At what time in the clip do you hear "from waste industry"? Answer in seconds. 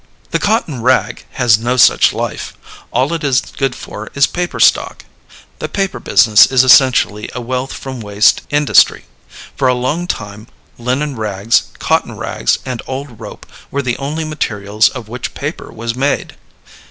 7.73-9.05